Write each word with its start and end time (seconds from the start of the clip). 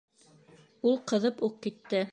—Ул 0.93 0.99
ҡыҙып 1.13 1.47
уҡ 1.51 1.65
китте. 1.67 2.07